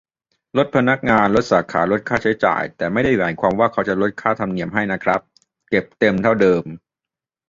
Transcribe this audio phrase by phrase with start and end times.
[0.57, 5.21] ลดพนักงาน ลดสาขา ลดค่าใช้จ่าย แต่ไม่ได้หมายความว่าเขาจะลดค่าธรรมเนียมให้นะครับ
[5.69, 6.63] เก็บเต็มเท่าเดิม